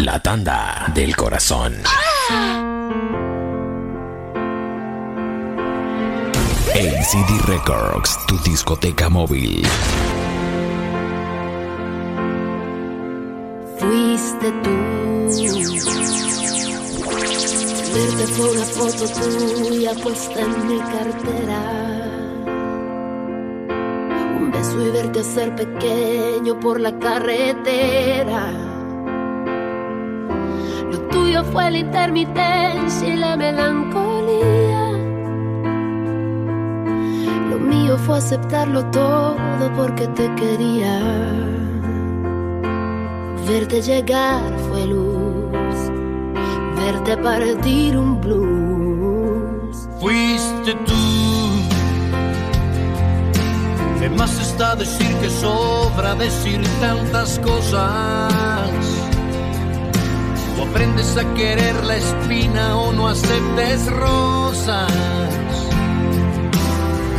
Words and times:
La 0.00 0.18
tanda 0.18 0.90
del 0.94 1.14
corazón. 1.14 1.76
ACD 6.72 7.40
Records, 7.46 8.18
tu 8.26 8.36
discoteca 8.38 9.08
móvil. 9.08 9.64
Fuiste 13.78 14.50
tú. 14.64 14.70
Verte 17.94 18.26
fue 18.32 18.50
una 18.50 18.64
foto 18.64 19.06
tuya 19.06 19.94
puesta 20.02 20.40
en 20.40 20.66
mi 20.66 20.80
cartera. 20.80 21.60
Un 24.36 24.50
beso 24.50 24.84
y 24.84 24.90
verte 24.90 25.20
hacer 25.20 25.54
pequeño 25.54 26.58
por 26.58 26.80
la 26.80 26.98
carretera. 26.98 28.63
Fue 31.42 31.68
la 31.70 31.78
intermitencia 31.78 33.08
y 33.08 33.16
la 33.16 33.36
melancolía. 33.36 34.90
Lo 37.50 37.58
mío 37.58 37.98
fue 37.98 38.18
aceptarlo 38.18 38.84
todo 38.90 39.72
porque 39.76 40.06
te 40.08 40.32
quería. 40.36 41.00
Verte 43.48 43.82
llegar 43.82 44.42
fue 44.68 44.86
luz, 44.86 45.76
verte 46.76 47.16
partir 47.16 47.96
un 47.96 48.20
blues. 48.20 49.88
Fuiste 50.00 50.74
tú. 50.86 50.94
De 54.00 54.08
más 54.10 54.38
está 54.40 54.76
decir 54.76 55.12
que 55.16 55.30
sobra 55.30 56.14
decir 56.14 56.62
tantas 56.80 57.38
cosas. 57.40 58.53
O 60.58 60.62
aprendes 60.62 61.16
a 61.16 61.24
querer 61.34 61.84
la 61.84 61.96
espina 61.96 62.76
o 62.76 62.92
no 62.92 63.08
aceptes 63.08 63.90
rosas. 63.90 64.92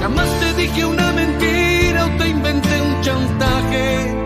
Jamás 0.01 0.29
te 0.39 0.53
dije 0.53 0.85
una 0.85 1.11
mentira 1.11 2.05
o 2.05 2.09
te 2.17 2.29
inventé 2.29 2.81
un 2.81 3.01
chantaje. 3.01 4.25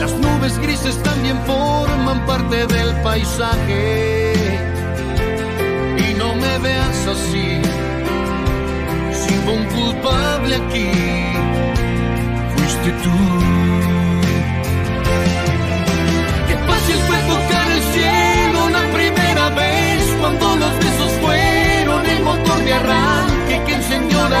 Las 0.00 0.12
nubes 0.14 0.58
grises 0.58 0.96
también 1.02 1.38
forman 1.46 2.24
parte 2.26 2.66
del 2.66 2.90
paisaje. 3.02 4.32
Y 5.98 6.14
no 6.14 6.34
me 6.34 6.58
veas 6.58 7.06
así, 7.14 7.60
sin 9.22 9.48
un 9.48 9.64
culpable 9.66 10.56
aquí. 10.56 10.90
Fuiste 12.56 12.90
tú. 13.02 13.71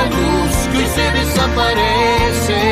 La 0.02 0.08
luz 0.16 0.54
que 0.70 0.78
hoy 0.78 0.88
se 0.96 1.06
desaparece. 1.18 2.62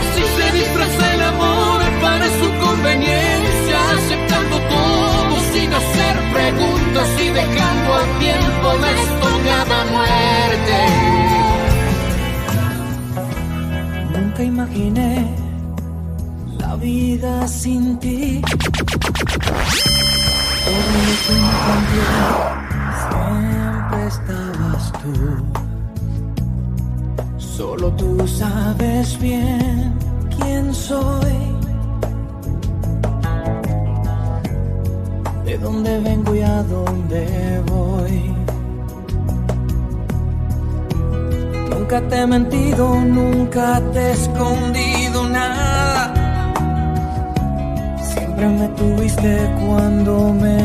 Así 0.00 0.22
se 0.36 0.46
disfraza 0.58 1.14
el 1.14 1.22
amor 1.22 1.80
para 2.00 2.26
su 2.40 2.48
conveniencia, 2.66 3.76
aceptando 3.96 4.56
todo 4.76 5.34
sin 5.52 5.72
hacer 5.72 6.14
preguntas 6.32 7.08
y 7.20 7.28
dejando 7.40 7.94
al 8.00 8.08
tiempo 8.18 8.66
la 8.80 8.90
estocada 9.00 9.78
muerte. 9.94 10.78
Nunca 14.14 14.42
imaginé 14.42 15.12
la 16.58 16.76
vida 16.76 17.48
sin 17.48 17.98
ti. 17.98 18.42
Todo 20.64 20.82
me 20.92 21.12
estabas 21.12 22.61
Solo 27.38 27.90
tú 27.94 28.24
sabes 28.28 29.18
bien 29.18 29.92
quién 30.36 30.72
soy. 30.72 31.56
De 35.44 35.58
dónde 35.58 35.98
vengo 35.98 36.36
y 36.36 36.42
a 36.42 36.62
dónde 36.62 37.62
voy. 37.66 38.32
Nunca 41.70 42.00
te 42.08 42.20
he 42.20 42.26
mentido, 42.28 43.00
nunca 43.04 43.82
te 43.92 43.98
he 43.98 44.12
escondido 44.12 45.28
nada. 45.28 46.14
Siempre 48.14 48.48
me 48.48 48.68
tuviste 48.68 49.50
cuando 49.66 50.32
me 50.32 50.58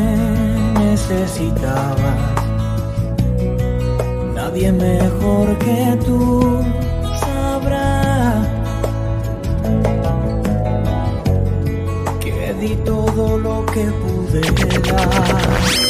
necesitabas. 0.74 2.37
Nadie 4.58 4.72
mejor 4.72 5.56
que 5.58 5.98
tú 6.04 6.60
sabrá 7.20 8.42
que 12.18 12.54
di 12.60 12.74
todo 12.84 13.38
lo 13.38 13.64
que 13.66 13.84
pude 13.84 14.40
dar. 14.90 15.87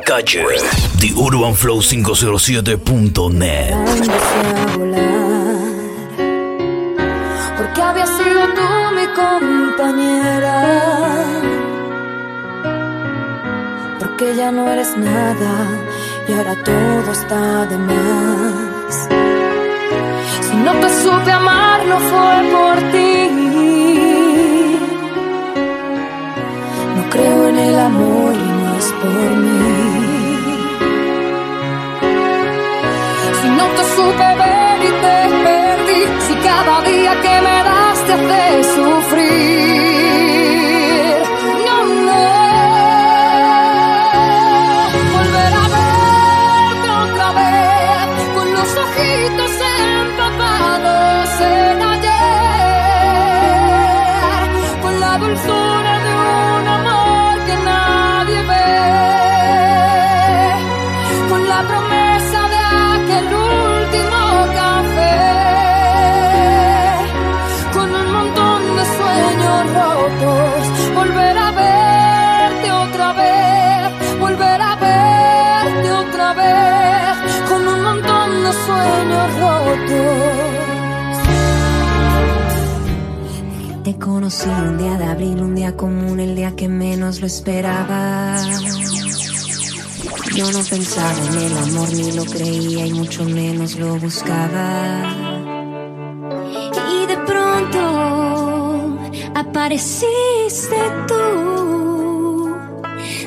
Calle, 0.00 0.44
The 0.98 1.12
Urban 1.16 1.54
Flow 1.54 1.80
507.net. 1.80 3.70
dándose 3.70 4.10
a 4.10 4.76
volar. 4.76 5.00
Porque 7.56 7.82
había 7.82 8.06
sido 8.06 8.40
tú 8.56 8.68
mi 8.96 9.06
compañera. 9.22 10.56
Porque 13.98 14.34
ya 14.36 14.50
no 14.50 14.70
eres 14.70 14.96
nada 14.96 15.52
y 16.28 16.32
ahora 16.32 16.54
todo 16.64 17.12
está 17.12 17.66
de 17.66 17.78
más. 17.78 19.08
Si 20.46 20.56
no 20.56 20.72
te 20.80 20.88
supe 21.02 21.30
amar, 21.30 21.86
no 21.86 21.98
fue 21.98 22.50
por 22.52 22.92
ti. 22.92 23.30
Creo 27.10 27.48
en 27.48 27.58
el 27.58 27.78
amor 27.78 28.32
y 28.34 28.48
no 28.62 28.78
es 28.78 28.92
por 29.02 29.36
mí. 29.36 29.69
No 33.60 33.66
te 33.76 33.84
supe 33.94 34.28
ver 34.42 34.78
y 34.88 34.92
te 35.04 35.18
perdí, 35.44 36.00
si 36.26 36.34
cada 36.46 36.80
día 36.82 37.12
que 37.24 37.34
me 37.46 37.56
das 37.68 37.98
te 38.06 38.14
hace 38.14 38.64
sufrir. 38.74 39.89
Conocí 84.30 84.48
un 84.48 84.78
día 84.78 84.96
de 84.96 85.04
abril, 85.04 85.42
un 85.42 85.54
día 85.56 85.76
común, 85.76 86.20
el 86.20 86.36
día 86.36 86.54
que 86.54 86.68
menos 86.68 87.20
lo 87.20 87.26
esperaba. 87.26 88.36
Yo 90.36 90.52
no 90.52 90.62
pensaba 90.62 91.18
en 91.32 91.38
el 91.38 91.58
amor, 91.58 91.92
ni 91.92 92.12
lo 92.12 92.24
creía 92.24 92.86
y 92.86 92.92
mucho 92.92 93.24
menos 93.24 93.76
lo 93.76 93.96
buscaba. 93.96 95.02
Y 96.92 97.06
de 97.06 97.16
pronto 97.26 98.98
apareciste 99.34 100.76
tú, 101.08 102.54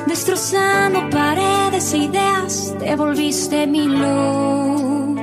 destrozando 0.06 1.10
paredes 1.10 1.92
e 1.92 1.98
ideas, 1.98 2.74
te 2.78 2.96
volviste 2.96 3.66
mi 3.66 3.86
luz. 3.88 5.20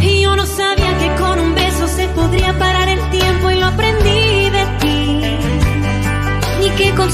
Y 0.00 0.22
yo 0.22 0.34
no 0.36 0.46
sabía 0.46 0.98
que 0.98 1.22
con 1.22 1.38
un 1.38 1.54
beso 1.54 1.86
se 1.86 2.08
podría 2.08 2.58
parar 2.58 2.83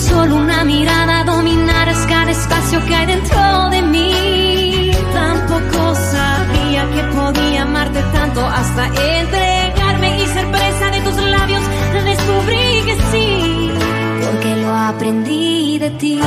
solo 0.00 0.36
una 0.36 0.64
mirada 0.64 1.24
dominaras 1.24 1.98
cada 2.06 2.30
espacio 2.30 2.84
que 2.86 2.94
hay 2.94 3.06
dentro 3.06 3.68
de 3.70 3.82
mí. 3.82 4.90
Tampoco 5.12 5.94
sabía 5.94 6.90
que 6.94 7.02
podía 7.14 7.62
amarte 7.62 8.02
tanto 8.12 8.40
hasta 8.44 8.86
entregarme 8.86 10.22
y 10.22 10.26
ser 10.26 10.50
presa 10.50 10.90
de 10.90 11.00
tus 11.00 11.16
labios. 11.16 11.62
Descubrí 12.04 12.82
que 12.86 12.96
sí, 13.12 13.70
porque 14.24 14.56
lo 14.56 14.74
aprendí 14.74 15.78
de 15.78 15.90
ti. 15.90 16.20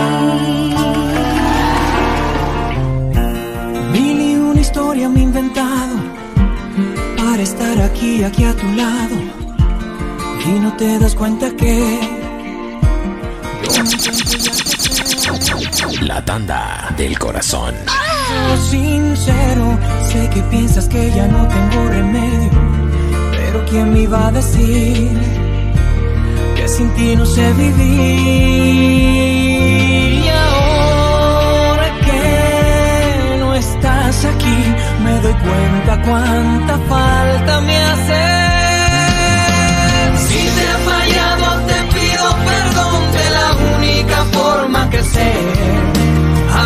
Mil 3.91 4.39
una 4.51 4.61
historia 4.61 5.09
me 5.09 5.19
he 5.19 5.23
inventado 5.23 5.95
para 7.17 7.41
estar 7.41 7.81
aquí, 7.81 8.23
aquí 8.23 8.43
a 8.45 8.53
tu 8.55 8.67
lado. 8.73 9.15
Y 10.45 10.59
no 10.59 10.73
te 10.73 10.99
das 10.99 11.15
cuenta 11.15 11.49
que 11.55 12.22
La 16.01 16.23
tanda 16.23 16.93
del 16.97 17.17
corazón. 17.17 17.73
Soy 18.27 18.57
sincero, 18.79 19.79
sé 20.09 20.29
que 20.29 20.41
piensas 20.43 20.87
que 20.87 21.11
ya 21.11 21.27
no 21.27 21.47
tengo 21.47 21.89
remedio, 21.89 22.51
pero 23.31 23.65
¿quién 23.65 23.93
me 23.93 24.01
iba 24.01 24.27
a 24.27 24.31
decir 24.31 25.09
que 26.55 26.67
sin 26.67 26.93
ti 26.95 27.15
no 27.15 27.25
sé 27.25 27.53
vivir? 27.53 27.83
Y 30.23 30.29
ahora 30.29 31.87
que 32.05 33.37
no 33.39 33.55
estás 33.55 34.25
aquí, 34.25 34.75
me 35.03 35.19
doy 35.21 35.33
cuenta 35.33 36.01
cuánta 36.03 36.77
falta 36.89 37.61
me 37.61 37.77
hace. 37.77 38.42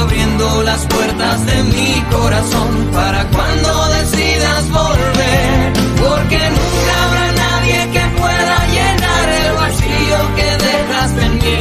Abriendo 0.02 0.64
las 0.64 0.86
puertas 0.86 1.46
de 1.46 1.64
mi 1.64 2.02
corazón 2.12 2.90
para 2.94 3.24
cuando 3.26 3.88
decidas 4.00 4.70
volver, 4.70 5.74
porque 5.98 6.40
nunca 6.58 6.94
habrá 7.06 7.32
nadie 7.32 7.90
que 7.94 8.04
pueda 8.22 8.58
llenar 8.76 9.30
el 9.44 9.54
vacío 9.54 10.18
que 10.36 10.50
dejaste 10.66 11.26
en 11.26 11.34
mí. 11.36 11.60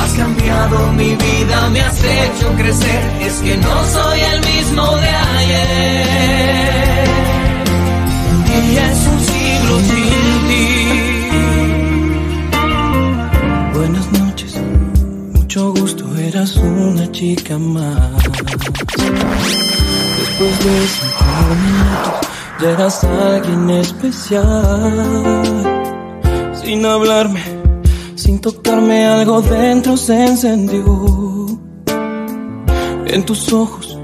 Has 0.00 0.12
cambiado 0.12 0.92
mi 0.92 1.16
vida, 1.16 1.68
me 1.70 1.80
has 1.80 1.98
hecho 2.04 2.52
crecer, 2.56 3.02
es 3.20 3.34
que 3.42 3.56
no 3.56 3.84
soy 3.86 4.20
el 4.20 4.40
mismo 4.40 4.96
de 4.96 5.08
ayer. 5.08 6.64
Día 8.70 8.92
es 8.92 9.06
un 9.06 9.20
siglo 9.20 9.78
sin 9.80 10.48
ti. 10.48 11.03
Chica 17.24 17.58
más. 17.58 18.12
Después 20.18 20.64
de 20.64 20.74
cinco 20.94 21.24
minutos, 21.62 22.28
ya 22.60 22.70
eras 22.70 23.04
alguien 23.04 23.70
especial. 23.70 24.92
Sin 26.52 26.84
hablarme, 26.84 27.42
sin 28.14 28.40
tocarme, 28.40 29.06
algo 29.06 29.40
dentro 29.40 29.96
se 29.96 30.26
encendió. 30.26 31.46
En 33.06 33.24
tus 33.24 33.52
ojos 33.52 33.98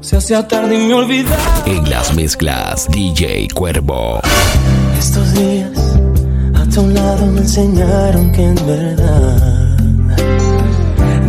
se 0.00 0.18
hacía 0.18 0.46
tarde 0.46 0.74
y 0.74 0.88
me 0.88 0.94
olvidaba. 0.94 1.62
En 1.64 1.88
las 1.88 2.14
mezclas, 2.14 2.86
DJ 2.90 3.48
Cuervo. 3.54 4.20
Estos 4.98 5.32
días 5.32 5.96
a 6.54 6.64
tu 6.68 6.86
lado 6.88 7.26
me 7.26 7.40
enseñaron 7.40 8.30
que 8.32 8.42
en 8.42 8.66
verdad 8.66 9.47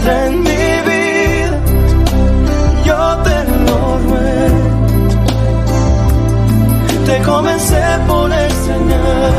Entra 0.00 0.26
en 0.28 0.40
mi 0.40 0.48
vida, 0.88 1.60
yo 2.86 3.18
te 3.22 3.36
lo 3.66 3.78
ruego. 3.98 4.64
Te 7.04 7.16
comencé 7.22 7.82
por 8.08 8.32
extrañar, 8.32 9.32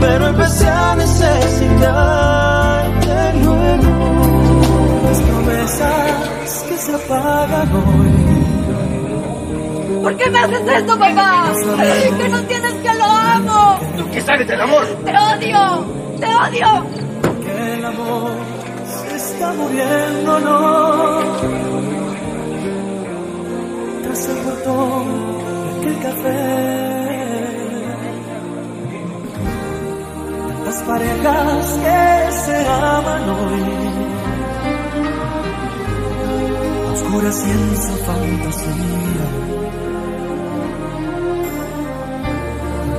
pero 0.00 0.26
empecé 0.26 0.66
a 0.66 0.96
necesitarte 0.96 1.78
luego. 3.44 3.92
Las 5.04 5.20
promesas 5.20 6.64
que 6.68 6.76
se 6.76 6.92
apagan 6.96 7.72
hoy. 7.72 8.10
¿Por 10.02 10.16
qué 10.16 10.30
me 10.30 10.38
haces 10.40 10.62
esto, 10.66 10.98
papá? 10.98 11.52
Que 12.18 12.28
no 12.28 12.38
entiendes 12.38 12.74
que 12.74 12.94
lo 12.94 13.04
amo. 13.04 13.78
¿Qué 14.12 14.20
sabes 14.20 14.48
del 14.48 14.60
amor? 14.62 14.84
Te 15.04 15.16
odio. 15.16 15.86
Te 16.18 16.26
odio. 16.26 16.86
que 17.44 17.74
el 17.74 17.84
amor 17.84 18.60
está 19.40 19.52
muriendo, 19.54 20.40
no. 20.40 21.20
Tras 24.02 24.28
el 24.28 24.36
portón 24.44 25.04
de 25.64 25.70
aquel 25.78 25.98
café, 26.06 26.40
tantas 30.46 30.82
parejas 30.82 31.78
que 31.84 32.32
se 32.44 32.56
aman 32.68 33.30
hoy, 33.38 33.62
oscuras 36.92 37.46
y 37.46 37.50
en 37.50 37.76
su 37.84 37.94
fantasía. 38.08 39.26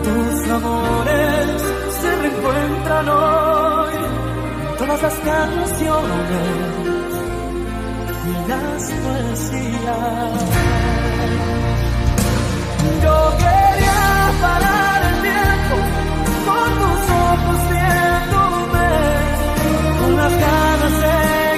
Tus 0.05 0.49
amores 0.49 1.61
se 2.01 2.15
reencuentran 2.15 3.09
hoy 3.09 3.50
todas 4.91 5.03
las 5.03 5.13
canciones 5.13 6.51
y 8.27 8.49
las 8.49 8.91
poesías. 9.03 10.33
Yo 13.03 13.17
quería 13.43 14.03
parar 14.41 14.99
el 15.11 15.17
tiempo 15.21 15.75
con 16.47 16.69
tus 16.81 17.01
ojos 17.31 17.59
viéndome, 17.71 18.89
con 19.99 20.11
las 20.17 20.33
ganas 20.45 20.93
de 21.03 21.17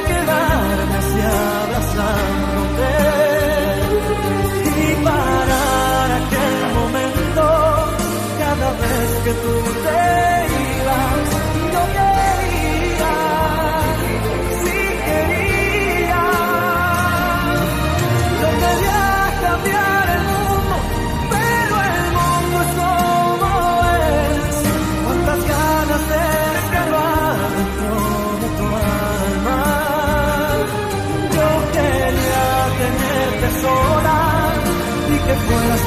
quedarme 0.09 0.97
así 1.03 1.21
abrazándote 1.65 2.91
y 4.79 4.95
parar 5.03 6.07
aquel 6.21 6.57
momento 6.77 7.43
cada 8.39 8.69
vez 8.81 9.09
que 9.23 9.33
tú 9.33 9.82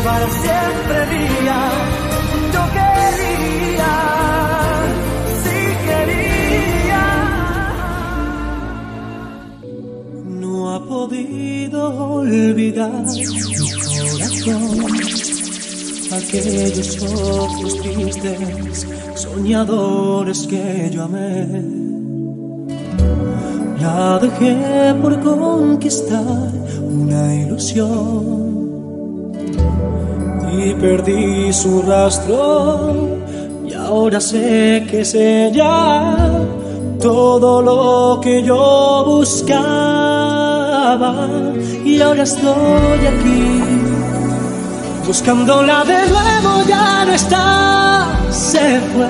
para 0.06 0.26
siempre 0.30 0.98
día. 1.14 1.60
Yo 2.54 2.62
quería, 2.76 3.94
sí 5.42 5.58
quería. 5.86 7.04
No 10.42 10.74
ha 10.74 10.78
podido 10.86 11.80
olvidar 12.20 13.04
mi 13.16 13.26
corazón 13.82 14.86
aquellos 16.20 16.90
ojos 17.02 17.72
tristes, 17.82 18.86
soñadores 19.16 20.46
que 20.46 20.90
yo 20.92 21.02
amé. 21.02 21.64
La 23.80 24.18
dejé 24.20 24.94
por 25.02 25.20
conquistar 25.20 26.52
una 26.80 27.34
ilusión 27.34 28.45
perdí 30.80 31.52
su 31.52 31.82
rastro. 31.82 33.18
Y 33.66 33.72
ahora 33.74 34.20
sé 34.20 34.86
que 34.90 35.00
es 35.00 35.14
ella 35.14 36.16
todo 37.00 37.62
lo 37.62 38.20
que 38.20 38.42
yo 38.42 39.04
buscaba. 39.06 39.54
Y 41.84 42.00
ahora 42.00 42.22
estoy 42.22 43.00
aquí 43.12 43.62
buscándola 45.06 45.84
de 45.84 46.08
nuevo. 46.08 46.62
Ya 46.66 47.04
no 47.04 47.12
está 47.12 48.06
se 48.30 48.80
fue. 48.92 49.08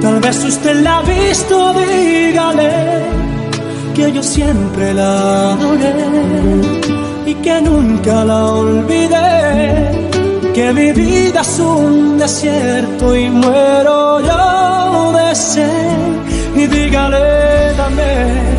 Tal 0.00 0.20
vez 0.20 0.44
usted 0.44 0.82
la 0.82 0.98
ha 0.98 1.02
visto 1.02 1.72
dígale 1.72 2.70
que 3.94 4.12
yo 4.12 4.22
siempre 4.22 4.92
la 4.92 5.52
adoré 5.52 6.93
y 7.26 7.34
que 7.34 7.60
nunca 7.62 8.24
la 8.24 8.44
olvidé. 8.46 10.10
Que 10.54 10.72
mi 10.72 10.92
vida 10.92 11.40
es 11.40 11.58
un 11.58 12.18
desierto 12.18 13.16
y 13.16 13.28
muero 13.28 14.20
yo 14.20 15.12
de 15.12 15.34
sed. 15.34 15.98
Y 16.54 16.66
dígale 16.66 17.74
también 17.76 18.54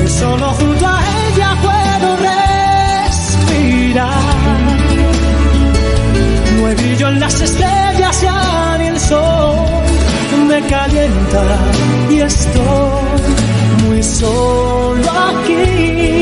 que 0.00 0.08
solo 0.08 0.46
junto 0.58 0.86
a 0.86 1.00
ella 1.26 1.50
puedo 1.66 2.08
respirar. 3.08 4.10
No 6.56 6.68
he 6.68 6.74
brillo 6.74 7.08
en 7.08 7.20
las 7.20 7.40
estrellas 7.40 8.22
ya 8.22 8.76
ni 8.78 8.86
el 8.86 9.00
sol 9.00 9.80
me 10.50 10.60
calienta 10.62 11.42
y 12.10 12.20
estoy 12.20 13.86
muy 13.86 14.02
solo 14.02 15.10
aquí 15.28 16.19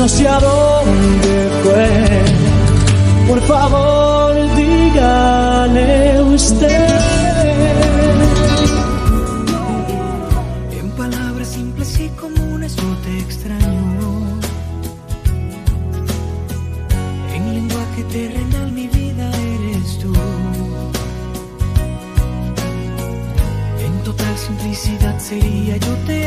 no 0.00 0.08
sé 0.08 0.26
a 0.26 0.40
dónde 0.40 1.50
fue 1.62 1.90
por 3.28 3.40
favor, 3.42 4.34
dígale 4.56 6.22
usted. 6.22 6.88
En 10.80 10.90
palabras 10.92 11.48
simples 11.48 12.00
y 12.00 12.08
comunes 12.20 12.76
no 12.82 12.96
te 13.04 13.18
extraño. 13.18 13.82
En 17.34 17.54
lenguaje 17.54 18.02
terrenal 18.10 18.72
mi 18.72 18.88
vida 18.88 19.30
eres 19.54 19.98
tú. 19.98 20.12
En 23.86 24.02
total 24.02 24.36
simplicidad 24.38 25.18
sería 25.20 25.76
yo 25.76 25.94
te 26.06 26.19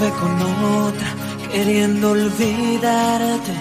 Estuve 0.00 0.18
con 0.18 0.32
otra 0.64 1.08
queriendo 1.52 2.12
olvidarte. 2.12 3.52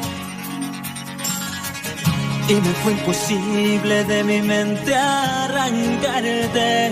Y 2.47 2.53
me 2.53 2.73
fue 2.81 2.93
imposible 2.93 4.05
de 4.05 4.23
mi 4.23 4.41
mente 4.41 4.95
arrancarte. 4.95 6.85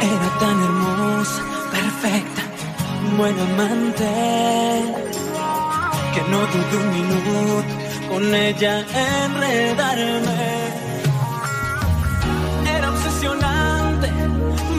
Era 0.00 0.28
tan 0.40 0.60
hermosa, 0.60 1.42
perfecta, 1.70 2.42
buena 3.16 3.42
amante, 3.44 4.10
que 6.14 6.20
no 6.32 6.38
tuve 6.52 6.76
un 6.82 6.88
minuto 6.90 7.64
con 8.08 8.34
ella 8.34 8.84
enredarme. 9.24 10.50
Era 12.76 12.90
obsesionante 12.90 14.10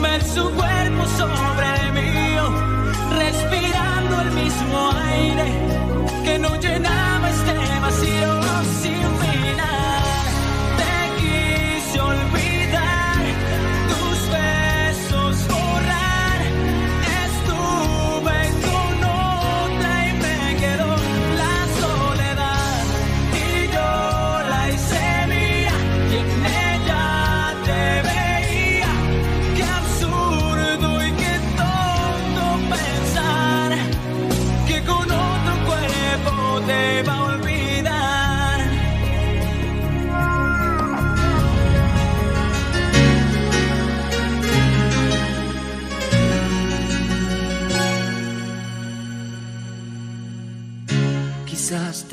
ver 0.02 0.22
su 0.22 0.50
cuerpo 0.50 1.02
sobre 1.16 1.44
mío, 1.92 2.23
respirando 4.04 4.20
el 4.20 4.30
mismo 4.32 4.90
aire 5.08 5.44
que 6.24 6.38
no 6.38 6.56
llenaba 6.60 7.30
este 7.30 7.54
vacío 7.80 9.03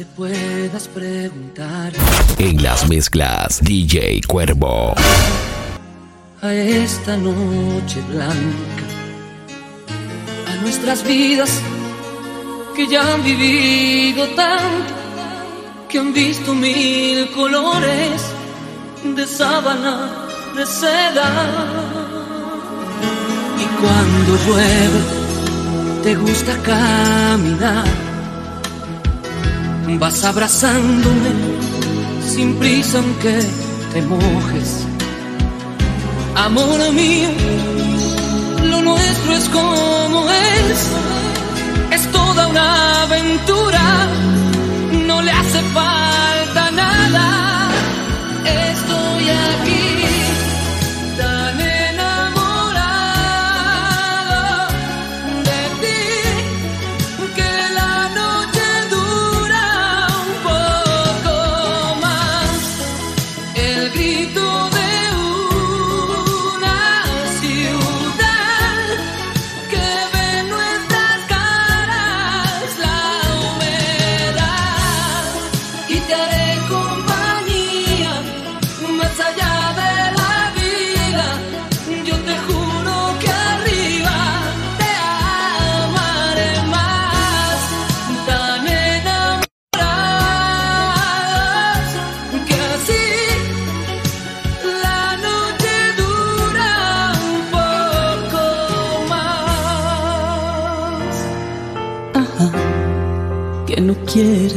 te 0.02 0.08
puedas 0.16 0.88
preguntar 0.88 1.94
En 2.40 2.64
las 2.64 2.90
mezclas, 2.90 3.60
DJ 3.62 4.22
Cuervo. 4.28 4.96
a 6.42 6.52
esta 6.52 7.16
noche 7.18 8.02
blanca, 8.10 8.86
a 10.48 10.62
nuestras 10.64 11.04
vidas 11.04 11.52
que 12.76 12.88
ya 12.88 13.14
han 13.14 13.24
vivido 13.24 14.28
tanto, 14.30 14.94
que 15.88 16.00
han 16.00 16.12
visto 16.14 16.56
mil 16.56 17.30
colores 17.30 18.24
de 19.04 19.28
sábana, 19.28 20.26
de 20.56 20.66
seda. 20.66 21.30
Y 23.64 23.66
cuando 23.80 24.32
llueve, 24.48 25.02
te 26.02 26.16
gusta 26.16 26.58
caminar, 26.64 28.11
vas 30.00 30.24
abrazándome 30.24 31.32
sin 32.28 32.56
prisa 32.56 33.00
aunque 33.00 33.40
te 33.94 34.02
mojes. 34.02 34.86
Amor 36.36 36.80
mío, 36.94 37.30
lo 38.64 38.82
nuestro 38.82 39.34
es 39.34 39.50
como 39.50 40.30
es, 40.30 40.80
es 41.92 42.12
toda 42.12 42.48
una 42.48 43.02
aventura, 43.04 44.08
no 45.08 45.22
le 45.22 45.32
hace 45.32 45.62
falta 45.74 46.72
nada, 46.72 47.70
estoy 48.46 49.30
aquí 49.30 49.81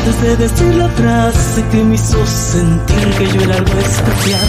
Antes 0.00 0.22
de 0.22 0.36
decir 0.36 0.74
la 0.76 0.88
frase 0.88 1.62
que 1.70 1.84
me 1.84 1.94
hizo 1.94 2.26
sentir 2.26 3.10
que 3.18 3.26
yo 3.26 3.40
era 3.42 3.56
algo 3.56 3.78
especial. 3.80 4.48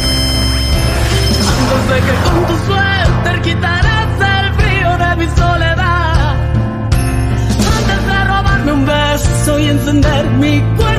Antes 1.59 1.89
de 1.89 1.97
que 2.05 2.13
con 2.23 2.47
tu 2.47 2.55
suerte 2.67 3.41
quitaras 3.41 4.11
el 4.37 4.53
frío 4.53 4.97
de 4.97 5.15
mi 5.17 5.27
soledad. 5.35 6.35
Antes 7.79 8.01
de 8.07 8.23
robarme 8.23 8.71
un 8.71 8.85
beso 8.85 9.59
y 9.59 9.67
encender 9.67 10.25
mi 10.39 10.61
cuerpo 10.77 10.90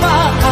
puedo 0.00 0.43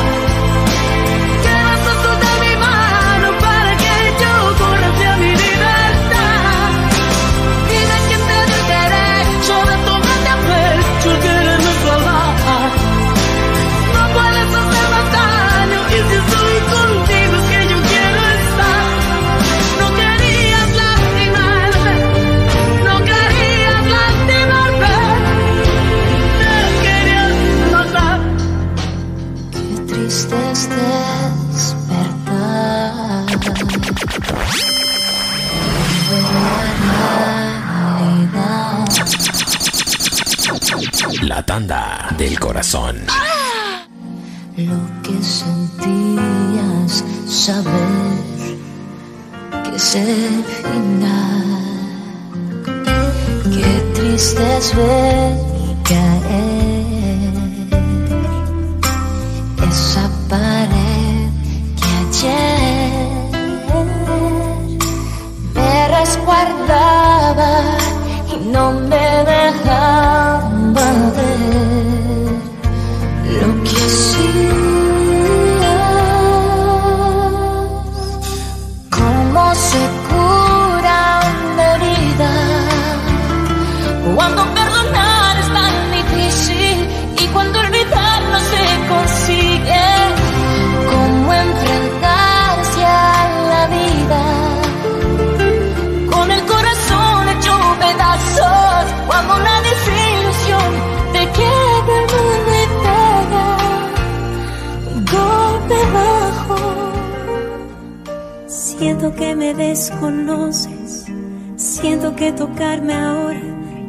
Siento 108.82 109.14
que 109.14 109.36
me 109.36 109.54
desconoces, 109.54 111.06
siento 111.54 112.16
que 112.16 112.32
tocarme 112.32 112.92
ahora 112.92 113.40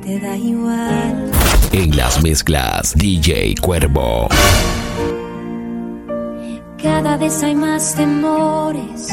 te 0.03 0.19
da 0.19 0.37
igual. 0.37 1.31
En 1.71 1.97
las 1.97 2.21
mezclas, 2.21 2.93
DJ 2.95 3.55
Cuervo. 3.59 4.27
Cada 6.79 7.17
vez 7.17 7.41
hay 7.41 7.55
más 7.55 7.95
temores, 7.95 9.09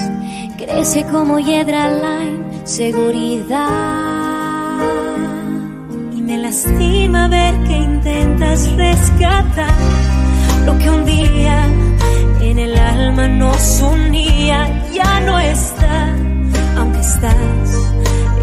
crece 0.59 1.03
como 1.05 1.39
hiedra 1.39 1.89
la 1.89 2.25
inseguridad. 2.61 3.57
Y 6.15 6.21
me 6.21 6.37
lastima 6.37 7.27
ver 7.29 7.55
que 7.65 7.77
intentas 7.79 8.71
rescatar 8.77 9.75
lo 10.67 10.77
que 10.77 10.91
un 10.91 11.07
día 11.07 11.90
en 12.51 12.59
el 12.59 12.77
alma 12.77 13.29
nos 13.29 13.81
unía. 13.81 14.69
Ya 14.93 15.21
no 15.21 15.39
está, 15.39 16.15
aunque 16.77 17.01
estás, 17.01 17.69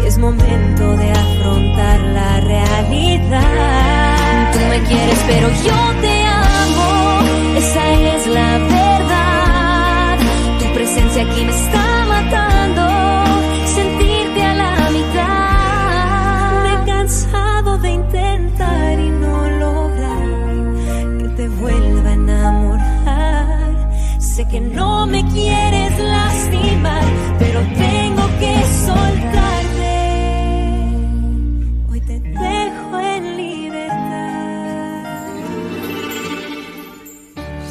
es 0.06 0.18
momento 0.18 0.96
de 0.96 1.10
afrontar 1.10 2.00
la 2.00 2.40
realidad. 2.40 3.42
Tú 4.52 4.58
me 4.70 4.82
quieres, 4.88 5.18
pero 5.26 5.48
yo 5.48 6.00
te 6.00 6.24
amo, 6.24 7.20
esa 7.56 7.92
es 7.92 8.26
la 8.26 8.58
verdad. 8.58 10.18
Tu 10.58 10.74
presencia 10.74 11.22
aquí 11.22 11.44
me 11.44 11.52
está 11.52 11.87
que 24.50 24.60
no 24.60 25.06
me 25.06 25.24
quieres 25.28 25.98
lastimar, 25.98 27.04
pero 27.38 27.60
soltarte. 28.86 29.96
Hoy 31.90 32.00
te 32.00 32.18
dejo 32.20 33.00
en 33.00 33.36
libertad. 33.36 34.38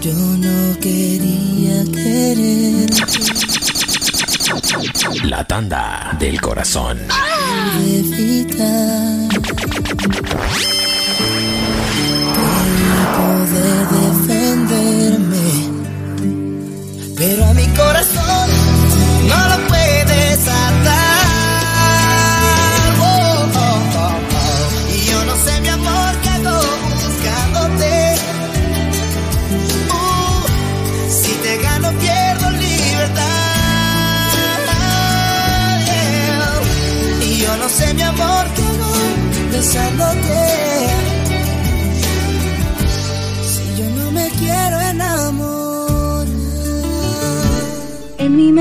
Yo 0.01 0.13
no 0.13 0.79
quería 0.79 1.83
querer. 1.91 2.89
La 5.23 5.43
tanda 5.43 6.15
del 6.19 6.39
corazón. 6.39 6.99
evitar 7.83 9.27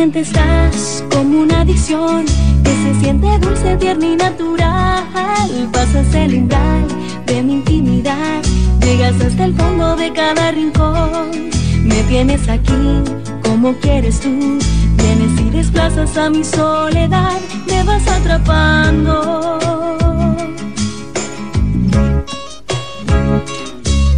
En 0.07 0.13
mi 0.13 0.19
mente 0.19 0.29
estás 0.29 1.03
como 1.11 1.41
una 1.41 1.63
adicción 1.63 2.27
que 2.63 2.71
se 2.71 3.01
siente 3.01 3.27
dulce, 3.41 3.77
tierna 3.77 4.07
y 4.07 4.15
natural. 4.15 5.69
Pasas 5.73 6.15
el 6.15 6.35
umbral 6.43 6.87
de 7.27 7.43
mi 7.43 7.55
intimidad, 7.55 8.41
llegas 8.83 9.21
hasta 9.21 9.47
el 9.47 9.55
fondo 9.57 9.97
de 9.97 10.13
cada 10.13 10.53
rincón. 10.53 11.51
Me 11.83 12.05
tienes 12.05 12.49
aquí 12.49 13.03
como 13.43 13.75
quieres 13.79 14.21
tú, 14.21 14.59
vienes 14.97 15.41
y 15.41 15.51
desplazas 15.51 16.17
a 16.17 16.31
mi 16.31 16.45
soledad, 16.45 17.41
me 17.67 17.83
vas 17.83 18.07
atrapando. 18.07 19.59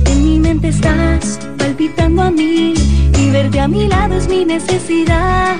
En 0.05 0.23
mi 0.23 0.39
mente 0.39 0.69
estás 0.69 1.41
palpitando 1.57 2.25
a 2.25 2.31
mí 2.31 2.75
y 3.19 3.31
verte 3.31 3.61
a 3.61 3.69
mi 3.69 3.89
lado 3.89 4.17
es 4.17 4.29
mi 4.29 4.45
necesidad. 4.45 5.57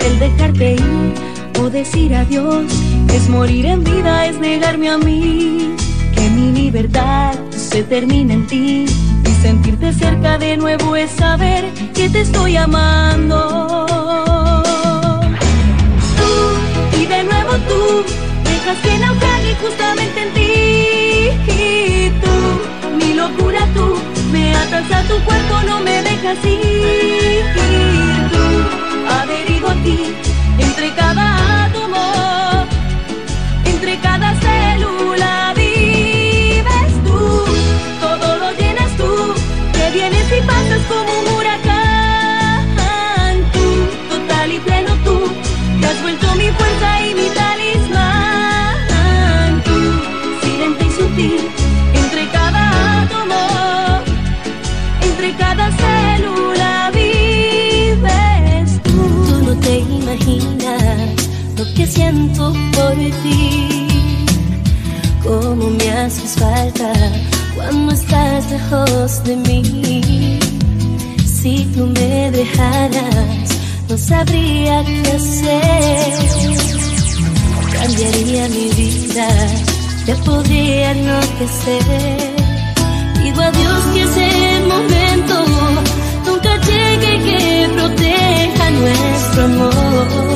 El 0.00 0.18
dejarte 0.18 0.74
ir 0.74 1.14
o 1.60 1.70
decir 1.70 2.14
adiós 2.14 2.64
es 3.12 3.28
morir 3.28 3.66
en 3.66 3.84
vida, 3.84 4.26
es 4.26 4.38
negarme 4.38 4.90
a 4.90 4.98
mí. 4.98 5.74
Que 6.14 6.30
mi 6.30 6.52
libertad 6.52 7.34
se 7.50 7.82
termine 7.82 8.34
en 8.34 8.46
ti 8.46 8.86
y 9.24 9.42
sentirte 9.42 9.92
cerca 9.92 10.38
de 10.38 10.56
nuevo 10.56 10.96
es 10.96 11.10
saber 11.10 11.64
que 11.94 12.08
te 12.08 12.20
estoy 12.22 12.56
amando. 12.56 13.86
Tú 16.18 17.00
y 17.00 17.06
de 17.06 17.24
nuevo 17.24 17.52
tú 17.68 18.04
dejas 18.44 18.78
que 18.82 18.98
naufrague 18.98 19.54
justamente 19.62 20.22
en 20.22 20.32
ti. 20.34 20.52
Y 21.52 22.10
tú, 22.22 22.96
mi 22.98 23.14
locura 23.14 23.66
tú, 23.74 23.96
me 24.32 24.54
atas 24.54 24.90
a 24.90 25.02
tu 25.02 25.22
cuerpo, 25.24 25.62
no 25.66 25.80
me 25.80 26.02
dejas 26.02 26.44
ir. 26.44 26.65
Cuando 67.54 67.92
estás 67.92 68.50
lejos 68.50 69.24
de 69.24 69.36
mí. 69.36 70.38
Si 71.24 71.64
tú 71.74 71.86
me 71.86 72.30
dejaras, 72.30 73.48
no 73.88 73.96
sabría 73.96 74.84
qué 74.84 75.12
hacer. 75.12 76.12
Cambiaría 77.72 78.48
mi 78.48 78.68
vida, 78.70 79.28
ya 80.06 80.16
podría 80.16 80.90
enloquecer. 80.92 82.34
Pido 83.18 83.42
a 83.42 83.50
Dios 83.50 83.80
que 83.94 84.02
ese 84.02 84.28
momento 84.68 85.34
nunca 86.26 86.56
llegue 86.68 87.12
que 87.26 87.68
proteja 87.74 88.70
nuestro 88.70 89.44
amor. 89.44 90.35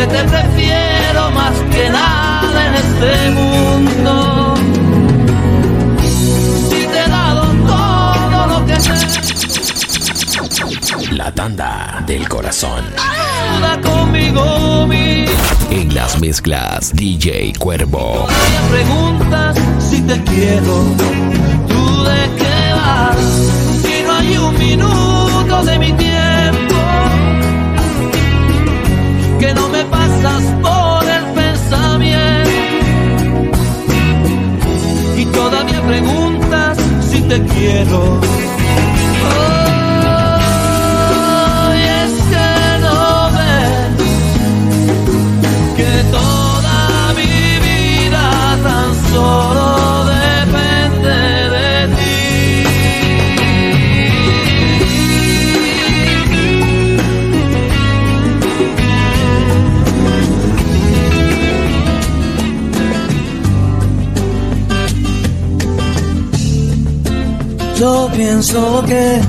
Que 0.00 0.06
te 0.06 0.24
prefiero 0.24 1.30
más 1.32 1.52
que 1.70 1.90
nada 1.90 2.68
en 2.68 2.74
este 2.74 3.30
mundo. 3.32 4.54
Si 6.70 6.86
te 6.86 7.00
he 7.04 7.06
dado 7.06 7.42
todo 7.66 8.46
lo 8.46 8.64
que 8.64 8.80
sé. 8.80 8.92
La 11.12 11.30
tanda 11.32 12.02
del 12.06 12.26
corazón. 12.30 12.82
Ayuda 12.96 13.78
conmigo, 13.82 14.86
mi. 14.86 15.26
En 15.70 15.94
las 15.94 16.18
mezclas, 16.18 16.94
DJ 16.94 17.52
Cuervo. 17.58 18.26
Todavía 18.26 18.62
preguntas 18.70 19.58
si 19.80 20.00
te 20.00 20.18
quiero. 20.24 20.96
¿Tú 21.68 22.04
de 22.04 22.30
qué 22.38 22.72
vas? 22.72 23.18
Si 23.82 24.02
no 24.02 24.12
hay 24.14 24.38
un 24.38 24.56
minuto 24.58 25.62
de 25.62 25.78
mi 25.78 25.92
tiempo 25.92 26.30
que 29.40 29.54
no 29.54 29.68
me 29.69 29.69
por 30.22 31.04
el 31.04 31.24
pensamiento 31.34 32.50
y 35.16 35.24
todavía 35.26 35.82
preguntas 35.82 36.78
si 37.10 37.22
te 37.22 37.42
quiero. 37.44 38.49
Yo 67.80 68.10
pienso 68.14 68.84
que 68.86 69.20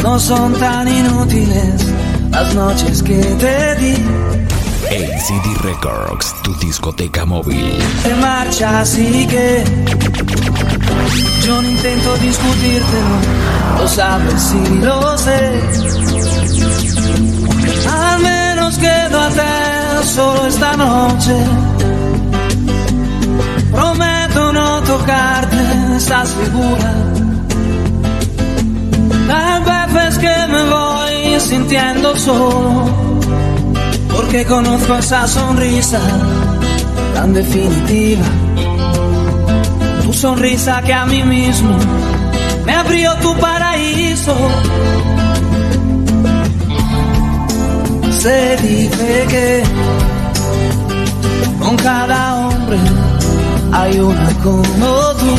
no 0.00 0.16
son 0.20 0.52
tan 0.60 0.86
inútiles 0.86 1.86
las 2.30 2.54
noches 2.54 3.02
que 3.02 3.16
te 3.16 3.74
di. 3.80 3.94
ACD 4.86 5.60
Records, 5.64 6.36
tu 6.44 6.54
discoteca 6.60 7.24
móvil. 7.24 7.76
Te 8.04 8.14
marcha 8.14 8.82
así 8.82 9.26
que 9.26 9.64
yo 11.44 11.62
no 11.62 11.68
intento 11.68 12.16
discutírtelo, 12.18 13.16
lo 13.80 13.88
sabes 13.88 14.54
y 14.54 14.74
lo 14.76 15.18
sé. 15.18 15.60
Al 17.90 18.22
menos 18.22 18.78
quédate 18.78 19.42
solo 20.04 20.46
esta 20.46 20.76
noche. 20.76 21.34
Prometo 23.72 24.52
no 24.52 24.80
tocarte, 24.82 25.77
estás 25.98 26.28
segura. 26.28 26.90
Hay 29.34 29.60
veces 29.64 30.18
que 30.18 30.36
me 30.52 30.62
voy 30.76 31.40
sintiendo 31.40 32.16
solo, 32.16 32.86
porque 34.14 34.44
conozco 34.46 34.94
esa 34.94 35.26
sonrisa 35.26 36.00
tan 37.14 37.34
definitiva. 37.34 38.26
Tu 40.04 40.12
sonrisa 40.12 40.80
que 40.82 40.92
a 40.92 41.04
mí 41.04 41.22
mismo 41.24 41.76
me 42.64 42.74
abrió 42.74 43.14
tu 43.16 43.34
paraíso. 43.36 44.36
Se 48.22 48.56
dice 48.56 49.26
que 49.28 49.62
con 51.60 51.76
cada 51.76 52.36
hombre 52.36 52.78
hay 53.72 53.98
una 53.98 54.30
como 54.42 55.14
tú. 55.20 55.36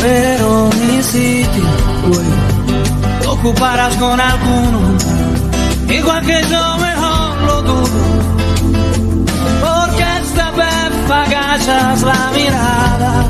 Pero 0.00 0.70
mi 0.80 1.02
sitio, 1.02 1.64
lo 3.22 3.32
ocuparás 3.32 3.94
con 3.96 4.20
alguno, 4.20 4.80
igual 5.88 6.26
que 6.26 6.42
yo 6.50 6.78
mejor 6.78 7.40
lo 7.48 7.62
dudo. 7.62 8.00
Porque 9.62 10.04
esta 10.22 10.50
vez 10.50 11.10
agachas 11.10 12.02
la 12.02 12.30
mirada, 12.36 13.24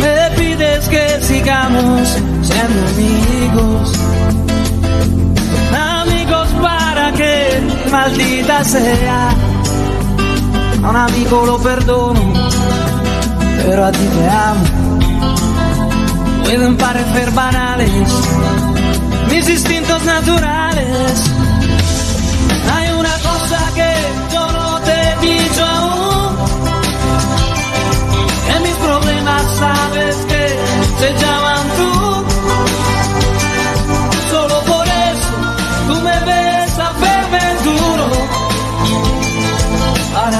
me 0.00 0.36
pides 0.36 0.88
que 0.88 1.20
sigamos 1.22 2.08
siendo. 2.42 2.80
Amigos 2.90 3.99
maldita 7.90 8.64
sea. 8.64 9.30
A 10.82 10.88
un 10.88 10.96
amigo 10.96 11.44
lo 11.44 11.58
perdono, 11.58 12.20
pero 13.64 13.84
a 13.84 13.92
ti 13.92 14.06
te 14.16 14.28
amo. 14.28 14.64
Pueden 16.44 16.76
parecer 16.76 17.30
banales 17.32 17.90
mis 19.30 19.48
instintos 19.48 20.02
naturales. 20.04 21.30
Hay 22.74 22.90
una 22.92 23.14
cosa 23.18 23.58
que 23.74 23.92
yo 24.32 24.52
no 24.52 24.80
te 24.80 24.92
he 24.92 25.16
dicho 25.20 25.64
aún. 25.64 26.36
En 28.54 28.62
mis 28.62 28.74
problemas 28.74 29.42
sabes 29.58 30.16
que 30.28 30.42
se 31.00 31.24
llaman 31.24 31.66
tú. 31.76 31.99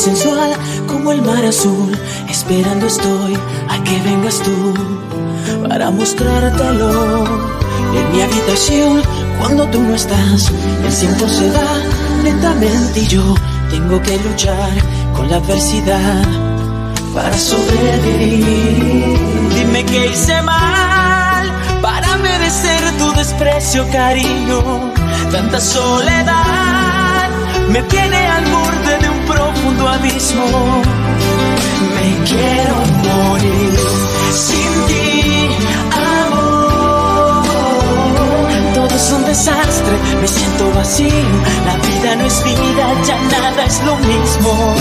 Sensual 0.00 0.50
como 0.86 1.12
el 1.12 1.22
mar 1.22 1.44
azul. 1.44 1.92
Esperando 2.28 2.86
estoy 2.86 3.36
a 3.68 3.82
que 3.84 4.00
vengas 4.00 4.40
tú 4.42 4.74
para 5.68 5.90
mostrártelo. 5.90 7.24
En 7.98 8.12
mi 8.12 8.22
habitación, 8.22 9.02
cuando 9.38 9.66
tú 9.66 9.80
no 9.80 9.94
estás, 9.94 10.50
el 10.86 10.94
tiempo 10.94 11.28
se 11.28 11.50
da 11.50 11.70
lentamente 12.22 13.00
y 13.00 13.06
yo 13.08 13.34
tengo 13.70 14.00
que 14.00 14.16
luchar 14.18 14.70
con 15.14 15.28
la 15.30 15.36
adversidad 15.36 16.24
para 17.14 17.36
sobrevivir. 17.36 19.18
Dime 19.54 19.84
que 19.84 20.06
hice 20.12 20.40
mal 20.42 21.52
para 21.82 22.16
merecer 22.18 22.80
tu 22.98 23.12
desprecio, 23.12 23.86
cariño. 23.90 24.92
Tanta 25.30 25.60
soledad 25.60 26.69
me 27.70 27.82
tiene 27.84 28.16
al 28.16 28.44
borde 28.46 28.98
de 28.98 29.08
un 29.08 29.20
profundo 29.26 29.88
abismo. 29.88 30.82
Me 31.94 32.08
quiero 32.28 32.74
morir 33.06 33.78
sin 34.32 34.72
ti, 34.88 35.48
amor. 36.16 37.44
Todo 38.74 38.94
es 38.94 39.12
un 39.12 39.24
desastre, 39.24 39.94
me 40.20 40.28
siento 40.28 40.72
vacío. 40.72 41.28
La 41.66 41.76
vida 41.76 42.16
no 42.16 42.24
es 42.26 42.44
vida, 42.44 42.94
ya 43.06 43.16
nada 43.38 43.64
es 43.64 43.82
lo 43.84 43.96
mismo. 43.96 44.74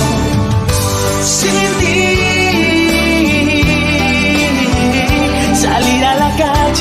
Sin 1.23 1.69
ti, 1.80 2.17
salir 5.56 6.06
a 6.06 6.15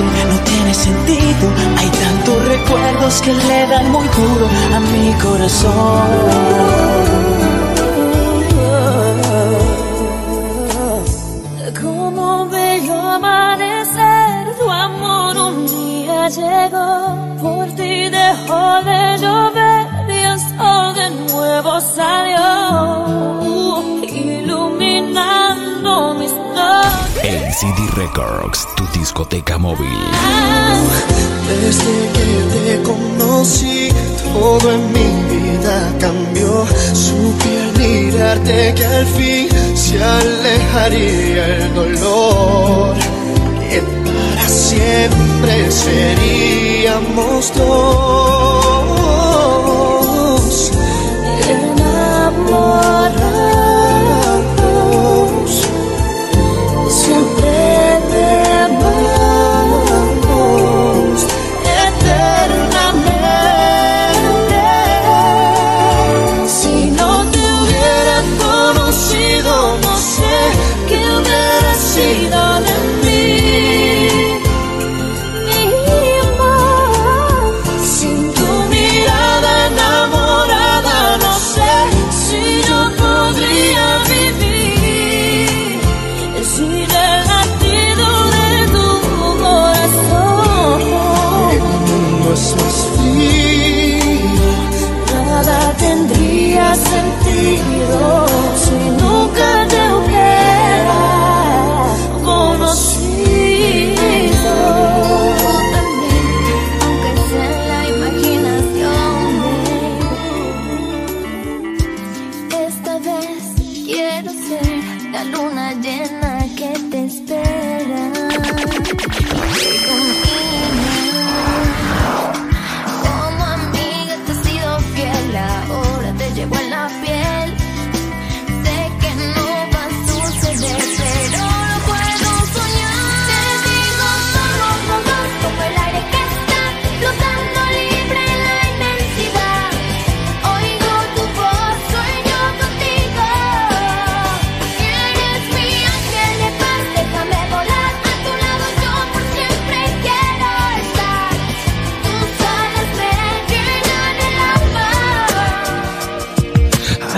no 0.05 0.39
tiene 0.45 0.75
sentido. 0.75 1.49
Hay 1.79 1.89
tantos 1.91 2.49
recuerdos 2.49 3.23
que 3.23 3.33
le 3.33 3.67
dan 3.67 3.91
muy 3.91 4.07
duro 4.09 4.47
a 4.75 4.81
mi 4.81 5.13
corazón. 5.15 6.09
Como 11.81 12.47
bello 12.49 12.95
amanecer, 12.95 14.57
tu 14.59 14.69
amor 14.71 15.37
un 15.37 15.67
día 15.67 16.29
llegó, 16.29 17.17
por 17.43 17.67
ti 17.77 18.09
dejó 18.09 18.83
de 18.85 19.19
llover 19.19 19.87
y 20.09 20.13
el 20.13 20.39
de 20.95 21.11
nuevo 21.33 21.81
salió, 21.81 22.41
iluminando 24.03 26.15
mis 26.15 26.33
noches. 26.33 27.25
El 27.25 27.53
CD 27.53 27.89
Records, 27.97 28.67
discoteca 29.09 29.57
móvil. 29.57 29.99
Desde 31.49 31.95
que 32.15 32.29
te 32.53 32.83
conocí, 32.83 33.89
todo 34.35 34.67
en 34.71 34.83
mi 34.93 35.11
vida 35.33 35.77
cambió. 35.99 36.53
Supe 36.93 37.51
al 37.63 37.73
mirarte 37.79 38.75
que 38.77 38.85
al 38.85 39.07
fin 39.07 39.49
se 39.75 39.97
alejaría 40.03 41.43
el 41.57 41.75
dolor. 41.75 42.97
Que 43.71 43.81
para 43.81 44.47
siempre 44.47 45.71
seríamos 45.73 47.43
dos. 47.57 48.89
Enamorados, 51.49 53.38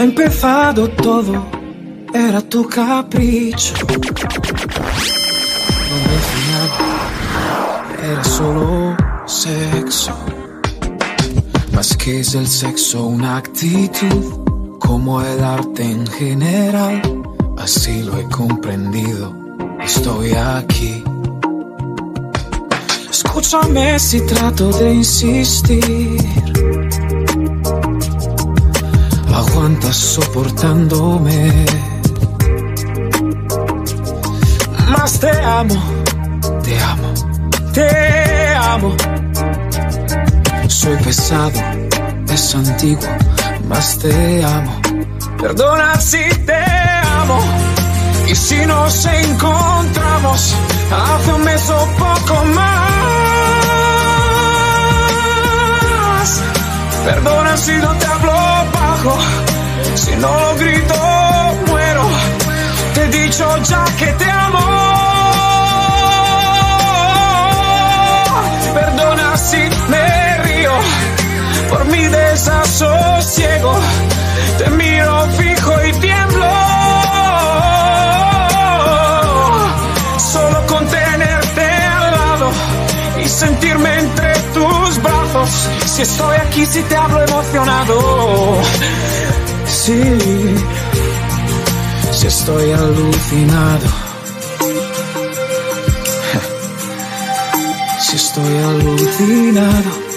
Ha 0.01 0.03
empezado 0.03 0.89
todo, 0.89 1.45
era 2.15 2.41
tu 2.41 2.67
capricho. 2.67 3.75
No 3.87 3.97
me 6.07 6.19
fiaba, 6.31 7.85
era 8.11 8.25
solo 8.25 8.97
sexo. 9.27 10.15
Más 11.75 11.95
que 11.99 12.21
es 12.21 12.35
el 12.35 12.47
sexo, 12.47 13.09
una 13.09 13.37
actitud, 13.37 14.79
como 14.79 15.21
el 15.21 15.45
arte 15.45 15.83
en 15.83 16.07
general. 16.07 17.03
Así 17.59 18.03
lo 18.03 18.17
he 18.17 18.25
comprendido, 18.25 19.35
estoy 19.85 20.33
aquí. 20.33 21.05
Escúchame 23.11 23.99
si 23.99 24.23
trato 24.23 24.73
de 24.73 24.95
insistir. 24.95 26.69
Aguantas 29.51 29.96
soportándome. 29.96 31.67
Más 34.88 35.19
te 35.19 35.31
amo, 35.31 35.75
te 36.63 36.81
amo, 36.81 37.15
te 37.73 38.55
amo. 38.55 38.94
Soy 40.69 40.96
pesado, 40.98 41.61
es 42.33 42.55
antiguo, 42.55 43.09
más 43.69 43.98
te 43.98 44.44
amo. 44.44 44.81
Perdona 45.40 46.01
si 46.01 46.23
te 46.46 46.63
amo. 47.21 47.40
Y 48.29 48.35
si 48.37 48.67
nos 48.67 49.05
encontramos 49.05 50.55
hace 50.92 51.33
un 51.33 51.42
mes 51.44 51.71
o 51.71 51.88
poco 51.98 52.44
más. 52.55 52.71
Perdona 57.05 57.57
si 57.57 57.73
no 57.73 57.92
te 57.96 58.07
hablo 58.07 58.60
bajo, 59.05 59.19
si 59.94 60.13
no 60.17 60.40
lo 60.40 60.55
grito, 60.57 60.94
muero. 61.67 62.09
Te 62.94 63.05
he 63.05 63.09
dicho 63.09 63.57
ya 63.63 63.85
que 63.98 64.07
te 64.07 64.31
amo. 64.31 64.79
Sentirme 83.31 83.98
entre 83.98 84.33
tus 84.54 85.02
brazos. 85.02 85.50
Si 85.87 86.02
estoy 86.02 86.37
aquí, 86.37 86.66
si 86.66 86.83
te 86.83 86.96
hablo 86.96 87.22
emocionado. 87.22 88.58
Sí, 89.66 90.02
estoy 92.26 92.72
alucinado. 92.72 93.87
Si 98.00 98.16
estoy 98.16 98.56
alucinado. 98.58 99.90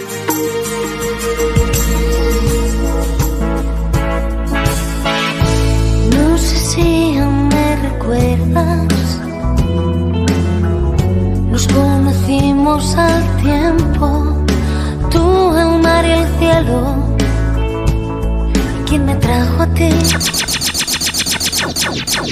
al 12.92 13.38
tiempo. 13.38 14.08
Tú, 15.10 15.56
el 15.58 15.82
mar 15.82 16.06
y 16.06 16.12
el 16.12 16.28
cielo. 16.40 16.78
¿Quién 18.86 19.06
me 19.06 19.16
trajo 19.16 19.64
a 19.64 19.68
ti? 19.68 19.90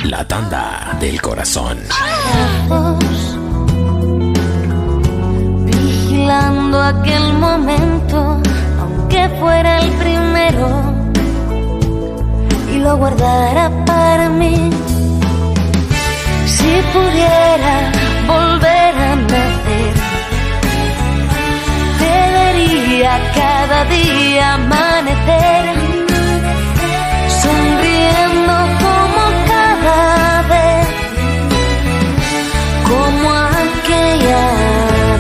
La 0.06 0.28
tanda 0.28 0.97
del 0.99 1.22
corazón. 1.22 1.80
Vigilando 5.66 6.82
aquel 6.82 7.34
momento, 7.34 8.41
aunque 8.80 9.30
fuera 9.39 9.80
el 9.80 9.89
primero, 9.91 10.68
y 12.74 12.78
lo 12.80 12.97
guardara 12.97 13.72
para 13.86 14.30
mí. 14.30 14.70
Si 16.45 16.72
pudiera 16.93 17.91
volver 18.28 18.95
a 19.10 19.16
nacer, 19.16 20.01
vería 23.02 23.34
cada 23.34 23.86
día 23.86 24.54
amanecer, 24.54 25.64
sonriendo 27.41 28.54
como 28.84 29.24
cada 29.47 30.41
vez 30.54 30.88
como 32.89 33.32
aquella 33.32 34.45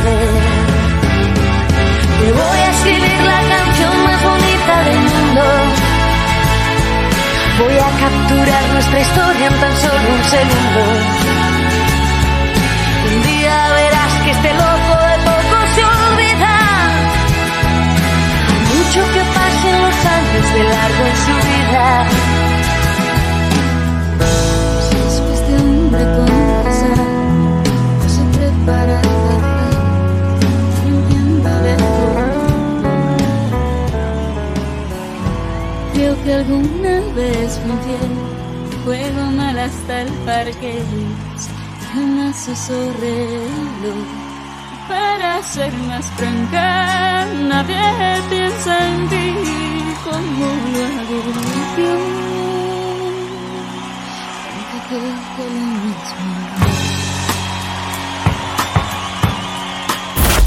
vez. 0.05 0.33
Te 2.19 2.31
voy 2.31 2.59
a 2.59 2.69
escribir 2.71 3.19
la 3.31 3.41
canción 3.53 4.03
más 4.05 4.23
bonita 4.29 4.73
del 4.87 4.99
mundo. 4.99 5.43
Voy 7.59 7.77
a 7.77 7.89
capturar 8.03 8.63
nuestra 8.73 8.99
historia 8.99 9.47
en 9.47 9.59
tan 9.59 9.75
solo 9.77 10.07
un 10.15 10.23
segundo. 10.35 11.40
De 21.03 21.15
su 21.23 21.33
vida. 21.49 22.05
Después 24.91 25.39
de 25.47 25.53
hombre 25.57 26.03
confesar, 26.17 26.99
se 28.13 28.23
prepara. 28.37 29.01
Creo 35.93 36.23
que 36.23 36.33
alguna 36.33 36.95
vez 37.15 37.59
fui 37.63 38.81
juego 38.85 39.23
mal 39.37 39.57
hasta 39.59 40.01
el 40.01 40.09
parque, 40.25 40.81
jamás 41.93 42.47
reloj. 42.99 44.05
Para 44.87 45.41
ser 45.43 45.71
más 45.87 46.05
franca, 46.17 47.25
nadie 47.47 48.21
piensa 48.29 48.87
en 48.87 49.09
ti 49.09 49.80
como 50.03 50.45
lo 50.73 50.81
hago 50.85 51.17
yo. 51.77 51.93
Aunque 54.51 54.77
creo 54.89 55.17
que 55.35 55.43
lo 55.43 55.65
mismo. 55.83 56.31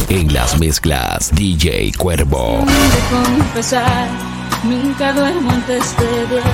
En 0.09 0.33
las 0.33 0.59
mezclas, 0.59 1.31
DJ 1.35 1.93
Cuervo. 1.99 2.65
de 2.67 3.01
confesar, 3.11 4.09
nunca 4.63 5.13
duermo 5.13 5.51
antes 5.51 5.97
de 5.97 6.27
diez 6.27 6.45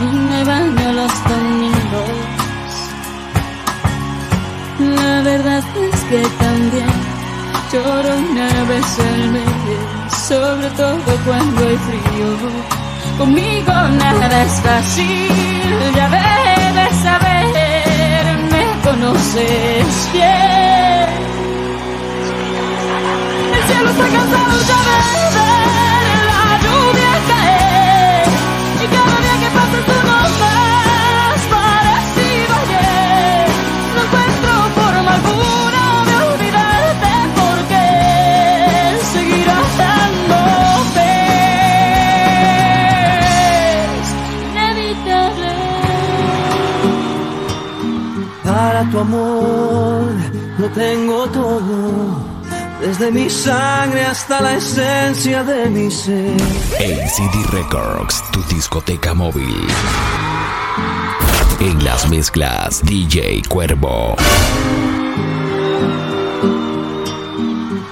y 0.00 0.04
me 0.04 0.44
baño 0.44 0.92
los 0.92 1.12
domingos. 1.24 2.10
La 4.78 5.22
verdad 5.22 5.62
es 5.92 6.00
que 6.10 6.22
también 6.38 6.92
lloro 7.72 8.16
una 8.16 8.64
vez 8.64 8.98
al 8.98 9.30
mes, 9.30 10.03
sobre 10.28 10.70
todo 10.70 11.16
cuando 11.26 11.68
hay 11.68 11.76
frío. 11.76 12.28
Conmigo 13.18 13.72
nada 13.72 14.42
es 14.42 14.60
fácil, 14.62 15.28
ya 15.94 16.08
debes 16.08 16.96
saber, 17.02 18.26
me 18.50 18.64
conoces 18.82 20.08
bien. 20.12 21.08
El 23.54 23.62
cielo 23.68 23.90
está 23.90 24.06
cansado 24.16 24.56
ya 24.70 24.80
de 24.84 24.96
ver 25.36 26.18
la 26.30 26.42
lluvia 26.64 27.12
caer 27.28 28.26
Y 28.82 28.86
cada 28.94 29.16
día 29.22 29.36
que 29.42 29.50
pasa 29.56 29.78
tú 29.86 29.96
no 30.08 30.83
tu 48.94 49.00
amor 49.00 50.04
lo 50.56 50.68
tengo 50.70 51.26
todo, 51.30 52.22
desde 52.80 53.10
mi 53.10 53.28
sangre 53.28 54.04
hasta 54.04 54.40
la 54.40 54.54
esencia 54.54 55.42
de 55.42 55.68
mi 55.68 55.90
ser. 55.90 56.36
ACD 56.78 57.36
Records, 57.50 58.22
tu 58.30 58.40
discoteca 58.54 59.12
móvil. 59.12 59.66
En 61.58 61.82
las 61.82 62.08
mezclas, 62.08 62.82
DJ 62.84 63.42
Cuervo. 63.48 64.14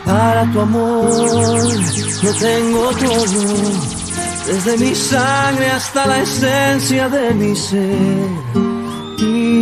Para 0.04 0.52
tu 0.52 0.60
amor 0.60 1.74
lo 2.22 2.32
tengo 2.34 2.90
todo, 3.00 3.44
desde 4.46 4.78
mi 4.78 4.94
sangre 4.94 5.66
hasta 5.68 6.06
la 6.06 6.20
esencia 6.20 7.08
de 7.08 7.34
mi 7.34 7.56
ser. 7.56 8.28
Y 9.18 9.61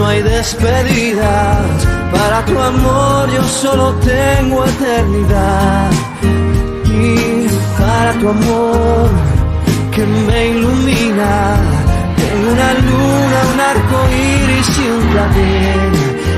no 0.00 0.06
hay 0.06 0.22
despedidas. 0.22 1.86
Para 2.10 2.44
tu 2.46 2.58
amor 2.58 3.30
yo 3.36 3.44
solo 3.44 3.94
tengo 4.12 4.64
eternidad. 4.64 5.90
Y 7.02 7.46
para 7.78 8.12
tu 8.20 8.28
amor 8.36 9.08
que 9.94 10.02
me 10.26 10.38
ilumina. 10.48 11.34
Tengo 12.20 12.46
una 12.54 12.70
luna, 12.88 13.38
un 13.52 13.60
arco 13.72 13.98
iris 14.08 14.70
y 14.84 14.86
un 14.96 15.04
platel. 15.12 15.92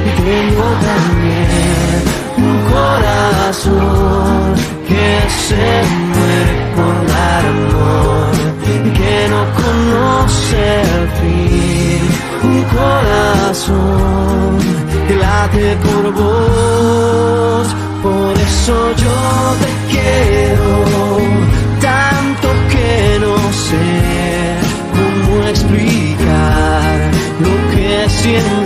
Y 0.09 0.11
tengo 0.29 0.67
también 0.91 1.99
un 2.49 2.57
corazón 2.75 4.55
que 4.89 5.09
se 5.47 5.67
muere 6.13 6.55
por 6.77 6.95
dar 7.15 7.43
amor 7.55 8.33
y 8.87 8.91
que 8.99 9.17
no 9.33 9.43
conoce 9.63 10.63
el 10.97 11.05
fin. 11.19 12.12
Un 12.45 12.63
corazón 12.65 14.59
que 15.07 15.15
late 15.17 15.77
por 15.85 16.13
vos. 16.13 17.67
Por 18.03 18.33
eso 18.49 18.75
yo 18.97 19.17
te 19.63 19.71
quiero 19.93 20.73
tanto 21.81 22.49
que 22.73 23.19
no 23.21 23.37
sé 23.53 23.89
cómo 24.97 25.35
explicar 25.49 27.11
lo 27.41 27.53
que 27.73 27.89
siento. 28.09 28.62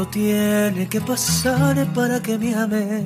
Milagro 0.00 0.06
tiene 0.06 0.88
que 0.88 1.00
pasar 1.00 1.86
para 1.94 2.20
que 2.20 2.38
me 2.38 2.54
ames? 2.54 3.04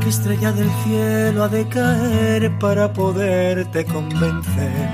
¿Qué 0.00 0.08
estrella 0.08 0.52
del 0.52 0.70
cielo 0.84 1.44
ha 1.44 1.48
de 1.48 1.66
caer 1.68 2.58
para 2.58 2.92
poderte 2.92 3.84
convencer? 3.84 4.88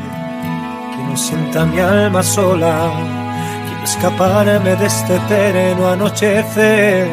Que 0.94 1.02
no 1.04 1.16
sienta 1.16 1.64
mi 1.64 1.80
alma 1.80 2.22
sola, 2.22 2.92
quiero 3.66 3.84
escaparme 3.84 4.76
de 4.76 4.86
este 4.86 5.16
eterno 5.16 5.88
anochecer. 5.88 7.08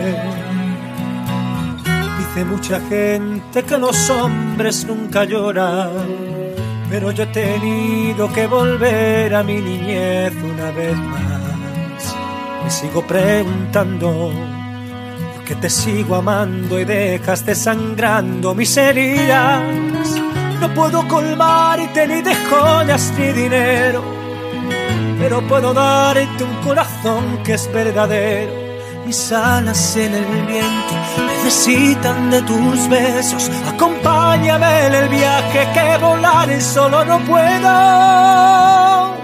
Dice 2.17 2.45
mucha 2.45 2.79
gente 2.81 3.63
que 3.63 3.77
los 3.77 4.09
hombres 4.09 4.85
nunca 4.85 5.23
lloran 5.23 6.25
pero 6.87 7.09
yo 7.11 7.23
he 7.23 7.27
tenido 7.27 8.31
que 8.31 8.45
volver 8.45 9.33
a 9.33 9.43
mi 9.43 9.59
niñez 9.59 10.31
una 10.43 10.69
vez 10.69 10.95
más. 10.95 11.54
Me 12.63 12.71
sigo 12.71 13.05
preguntando 13.05 14.31
por 15.35 15.43
qué 15.45 15.55
te 15.55 15.69
sigo 15.69 16.15
amando 16.15 16.79
y 16.79 16.85
dejas 16.85 17.45
desangrando 17.45 18.55
mis 18.55 18.75
heridas. 18.77 19.61
No 20.59 20.73
puedo 20.73 21.07
colmarte 21.07 22.07
ni 22.07 22.21
de 22.21 22.35
joyas 22.49 23.13
ni 23.17 23.27
dinero, 23.33 24.03
pero 25.19 25.41
puedo 25.47 25.73
darte 25.73 26.43
un 26.43 26.55
corazón 26.63 27.43
que 27.43 27.53
es 27.53 27.71
verdadero 27.71 28.65
mis 29.05 29.31
alas 29.31 29.95
en 29.97 30.15
el 30.15 30.25
viento 30.47 30.95
necesitan 31.45 32.31
de 32.31 32.41
tus 32.41 32.89
besos. 32.89 33.51
Acompáñame 33.67 34.87
en 34.87 34.93
el 34.93 35.09
viaje 35.09 35.67
que 35.73 35.97
volar 36.03 36.61
solo 36.61 37.05
no 37.05 37.19
puedo. 37.19 39.14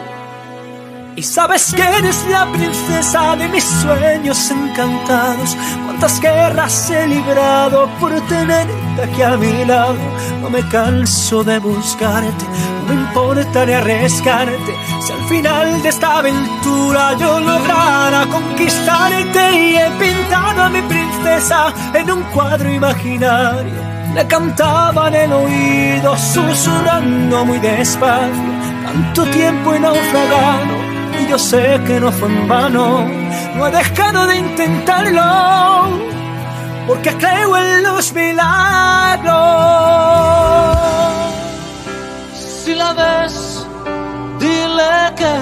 Y 1.16 1.24
sabes 1.24 1.74
que 1.74 1.82
eres 1.82 2.26
la 2.30 2.50
princesa 2.54 3.36
de 3.36 3.48
mis 3.50 3.64
sueños 3.64 4.50
encantados. 4.50 5.58
Cuántas 5.86 6.22
guerras 6.22 6.90
he 6.90 7.06
librado 7.06 7.90
por 8.00 8.14
tenerte 8.28 9.04
aquí 9.04 9.22
a 9.22 9.36
mi 9.36 9.66
lado. 9.66 9.98
No 10.42 10.50
me 10.50 10.66
canso 10.70 11.44
de 11.44 11.60
buscarte, 11.60 12.46
no 12.88 12.94
me 12.94 13.02
importa 13.02 13.66
ni 13.66 13.74
arriesgarte. 13.74 14.74
Si 15.06 15.12
al 15.12 15.24
final 15.28 15.84
de 15.84 15.90
esta 15.90 16.20
aventura 16.20 17.18
yo 17.18 17.40
lograra 17.42 18.26
conquistarte 18.28 19.60
y 19.60 19.76
he 19.76 19.92
pintado 20.00 20.64
a 20.64 20.70
mi 20.70 20.82
princesa 20.84 21.74
en 21.94 22.10
un 22.10 22.24
cuadro 22.34 22.72
imaginario. 22.72 23.92
Le 24.16 24.28
cantaba 24.28 25.10
en 25.10 25.16
el 25.16 25.34
oído, 25.34 26.18
susurrando 26.18 27.46
muy 27.46 27.60
despacio. 27.60 28.52
Tanto 28.86 29.26
tiempo 29.26 29.74
he 29.74 29.80
naufragado 29.80 30.81
yo 31.32 31.40
sé 31.40 31.80
que 31.88 31.98
no 31.98 32.12
fue 32.12 32.28
en 32.28 32.46
vano. 32.46 33.08
No 33.56 33.68
he 33.68 33.72
dejado 33.72 34.28
de 34.28 34.36
intentarlo, 34.36 35.24
porque 36.88 37.12
creo 37.16 37.56
en 37.56 37.84
los 37.84 38.14
milagros. 38.14 39.32
Si 42.36 42.76
la 42.76 42.92
ves, 43.00 43.66
dile 44.42 44.94
que, 45.20 45.34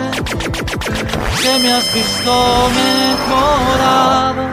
que 1.41 1.53
me 1.63 1.69
has 1.73 1.87
visto 1.91 2.33
mejorado 2.81 4.43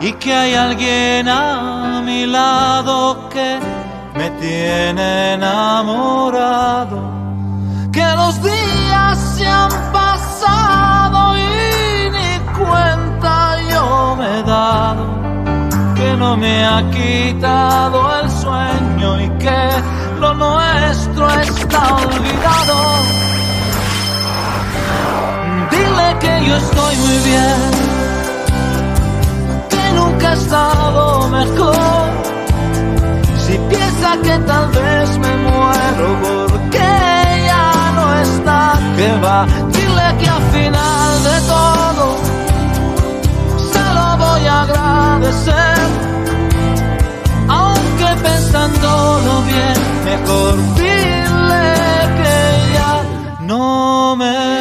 y 0.00 0.12
que 0.12 0.32
hay 0.32 0.54
alguien 0.54 1.28
a 1.28 2.00
mi 2.04 2.26
lado 2.26 3.28
que 3.28 3.58
me 4.14 4.30
tiene 4.42 5.34
enamorado. 5.34 7.00
Que 7.92 8.04
los 8.20 8.40
días 8.40 8.61
me 16.36 16.64
ha 16.64 16.82
quitado 16.90 18.20
el 18.20 18.30
sueño 18.30 19.20
y 19.20 19.28
que 19.38 19.68
lo 20.20 20.34
nuestro 20.34 21.28
está 21.40 21.96
olvidado. 21.96 22.76
Dile 25.70 26.16
que 26.20 26.46
yo 26.46 26.56
estoy 26.56 26.96
muy 26.96 27.18
bien, 27.30 27.70
que 29.68 29.92
nunca 29.94 30.30
he 30.30 30.34
estado 30.34 31.28
mejor. 31.28 32.10
Si 33.44 33.58
piensa 33.68 34.16
que 34.22 34.38
tal 34.46 34.68
vez 34.70 35.18
me 35.18 35.36
muero 35.36 36.48
porque 36.50 36.88
ya 37.46 37.92
no 37.96 38.20
está, 38.20 38.78
que 38.96 39.20
va. 39.20 39.46
Dile 39.72 40.16
que 40.18 40.28
al 40.28 40.42
final 40.54 41.22
de 41.24 41.40
todo 41.52 42.16
se 43.72 43.94
lo 43.94 44.16
voy 44.24 44.46
a 44.46 44.62
agradecer. 44.62 46.11
Pensándolo 48.92 49.42
bien, 49.42 49.74
mejor 50.04 50.54
dile 50.74 51.64
que 52.18 52.72
ya 52.74 52.92
no 53.40 54.16
me 54.16 54.52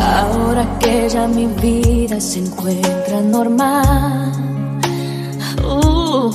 Ahora 0.00 0.78
que 0.78 1.08
ya 1.08 1.26
mi 1.28 1.46
vida 1.46 2.20
se 2.20 2.38
encuentra 2.40 3.20
normal. 3.20 4.32
Uh, 5.62 6.30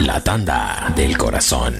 La 0.00 0.20
tanda 0.20 0.92
del 0.94 1.16
corazón. 1.16 1.74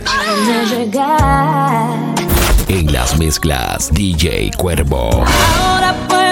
En 2.68 2.92
las 2.92 3.18
mezclas 3.18 3.90
DJ 3.92 4.50
Cuervo. 4.56 5.10
Ahora 5.12 5.94
puedo 6.08 6.23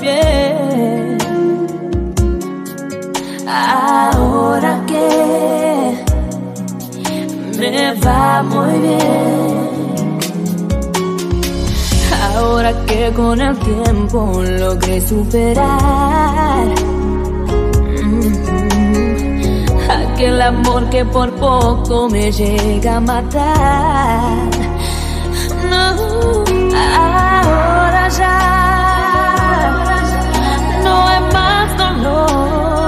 pie. 0.00 1.18
Ahora 3.46 4.82
que 4.86 6.04
me 7.58 7.94
va 8.04 8.42
muy 8.42 8.78
bien. 8.80 9.72
Ahora 12.34 12.72
que 12.86 13.12
con 13.12 13.40
el 13.40 13.56
tiempo 13.58 14.42
logré 14.42 15.00
superar 15.00 16.66
mm, 18.02 18.32
aquel 19.90 20.42
amor 20.42 20.88
que 20.90 21.04
por 21.04 21.30
poco 21.36 22.08
me 22.08 22.30
llega 22.32 22.96
a 22.96 23.00
matar. 23.00 24.50
No, 25.70 26.44
ahora 26.96 28.08
ya 28.08 28.81
no 30.92 31.06
hay 31.08 31.20
más 31.32 31.78
dolor. 31.78 32.30
Ahora 32.70 32.81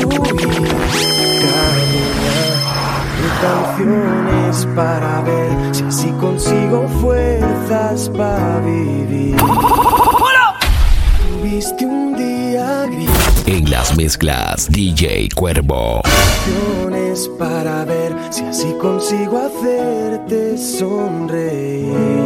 subir, 0.00 0.20
caminar, 0.22 1.74
mi 3.20 3.28
canción 3.40 4.28
es 4.48 4.66
para 4.74 5.20
ver 5.22 5.74
si 5.74 5.82
así 5.84 6.10
consigo 6.20 6.88
fuerzas 7.00 8.08
para 8.10 8.60
vivir. 8.60 9.36
Tuviste 11.40 11.84
un 11.86 12.16
día 12.16 12.86
gris, 12.86 13.10
En 13.46 13.70
las 13.70 13.96
mezclas 13.96 14.68
DJ 14.70 15.28
Cuervo. 15.34 16.02
canciones 16.02 17.28
para 17.38 17.84
ver 17.84 18.14
si 18.30 18.44
así 18.44 18.72
consigo 18.80 19.38
hacerte 19.38 20.56
sonreír. 20.56 22.19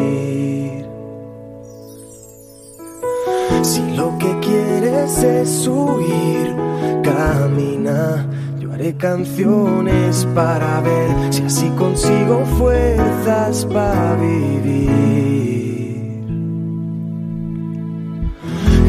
Si 3.65 3.81
lo 3.97 4.19
que 4.19 4.39
quieres 4.41 5.23
es 5.23 5.67
huir, 5.67 6.55
camina. 7.03 8.27
Yo 8.61 8.71
Haré 8.75 8.95
canciones 8.95 10.29
para 10.35 10.83
ver 10.83 11.33
si 11.33 11.43
así 11.45 11.69
consigo 11.71 12.45
fuerzas 12.59 13.65
para 13.65 14.17
vivir. 14.17 14.85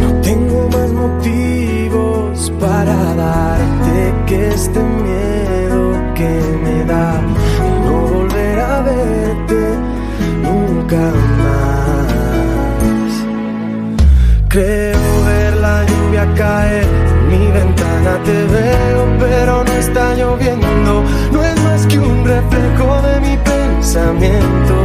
No 0.01 0.21
tengo 0.21 0.67
más 0.67 0.91
motivos 0.91 2.51
para 2.59 2.95
darte 3.15 4.13
que 4.25 4.47
este 4.49 4.79
miedo 4.79 5.93
que 6.15 6.31
me 6.63 6.83
da 6.83 7.21
de 7.21 7.69
no 7.85 8.07
volver 8.13 8.59
a 8.59 8.81
verte 8.81 9.61
nunca 10.43 10.97
más. 10.97 11.34
Creo 14.55 15.25
ver 15.25 15.53
la 15.57 15.83
lluvia 15.83 16.33
caer 16.33 16.85
en 16.85 17.27
mi 17.27 17.51
ventana, 17.51 18.23
te 18.23 18.45
veo, 18.45 19.05
pero 19.19 19.65
no 19.65 19.71
está 19.73 20.15
lloviendo. 20.15 21.03
No 21.33 21.43
es 21.43 21.61
más 21.61 21.85
que 21.87 21.99
un 21.99 22.23
reflejo 22.23 23.01
de 23.01 23.19
mi 23.19 23.35
pensamiento. 23.35 24.75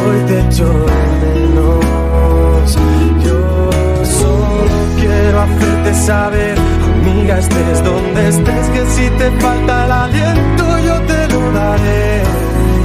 Hoy 0.00 0.18
te 0.26 0.40
echo 0.40 0.64
de 0.64 1.36
menos. 1.44 2.78
Yo 3.22 3.70
solo 4.02 4.76
quiero 4.98 5.40
hacerte 5.42 5.92
saber, 5.92 6.56
amiga, 6.82 7.38
estés 7.38 7.84
donde 7.84 8.28
estés, 8.30 8.66
que 8.70 8.86
si 8.86 9.10
te 9.18 9.30
falta 9.42 9.84
el 9.84 9.92
aliento, 9.92 10.78
yo 10.86 10.98
te 11.02 11.28
lo 11.34 11.52
daré. 11.52 12.22